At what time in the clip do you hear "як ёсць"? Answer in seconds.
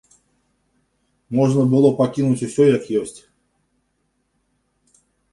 2.77-3.19